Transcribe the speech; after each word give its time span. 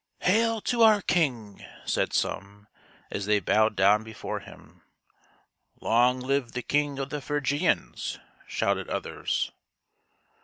"Hail 0.21 0.61
to 0.61 0.81
our 0.81 0.99
king!" 0.99 1.63
said 1.85 2.11
some, 2.11 2.65
as 3.11 3.27
they 3.27 3.39
bowed 3.39 3.75
down 3.75 4.03
before 4.03 4.39
him." 4.39 4.81
Long 5.79 6.19
live 6.19 6.53
the 6.53 6.63
king 6.63 6.97
of 6.97 7.11
the 7.11 7.21
Phrygians!" 7.21 8.17
shouted 8.47 8.89
others. 8.89 9.51